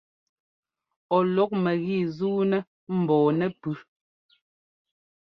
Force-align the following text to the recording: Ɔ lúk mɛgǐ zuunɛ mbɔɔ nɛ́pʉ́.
Ɔ 1.15 1.17
lúk 1.35 1.51
mɛgǐ 1.63 1.97
zuunɛ 2.17 2.57
mbɔɔ 2.99 3.27
nɛ́pʉ́. 3.39 3.73